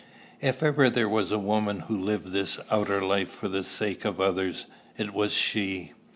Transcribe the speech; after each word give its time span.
If 0.39 0.63
ever 0.63 0.89
there 0.89 1.07
was 1.07 1.31
a 1.31 1.37
woman 1.37 1.81
who 1.81 1.95
lived 1.95 2.31
this 2.31 2.57
outer 2.71 3.03
life 3.03 3.29
for 3.29 3.47
the 3.47 3.63
sake 3.63 4.03
of 4.03 4.19
others, 4.19 4.65
it 4.97 5.13
was 5.13 5.31
she. 5.31 5.93